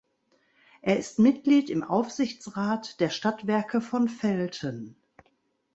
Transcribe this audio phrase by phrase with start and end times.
[0.81, 4.95] Er ist Mitglied im Aufsichtsrat der Stadtwerke von Velten.